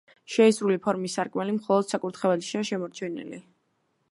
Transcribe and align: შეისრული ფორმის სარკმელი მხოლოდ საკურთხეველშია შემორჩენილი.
შეისრული 0.35 0.77
ფორმის 0.85 1.17
სარკმელი 1.19 1.55
მხოლოდ 1.59 1.93
საკურთხეველშია 1.93 2.65
შემორჩენილი. 2.71 3.45